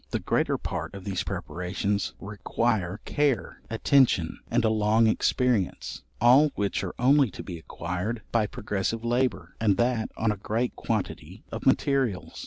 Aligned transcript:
The 0.09 0.19
greater 0.19 0.57
part 0.57 0.95
of 0.95 1.03
these 1.03 1.21
preparations 1.21 2.15
require 2.19 3.01
care, 3.05 3.61
attention, 3.69 4.39
and 4.49 4.65
a 4.65 4.69
long 4.71 5.05
experience; 5.05 6.01
all 6.19 6.49
which 6.55 6.83
are 6.83 6.95
only 6.97 7.29
to 7.29 7.43
be 7.43 7.59
acquired 7.59 8.23
by 8.31 8.47
progressive 8.47 9.05
labour, 9.05 9.55
and 9.61 9.77
that 9.77 10.09
on 10.17 10.31
a 10.31 10.37
great 10.37 10.75
quantity 10.75 11.43
of 11.51 11.67
materials. 11.67 12.39